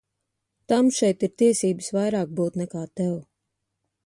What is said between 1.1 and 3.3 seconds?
ir tiesības vairāk būt nekā tev.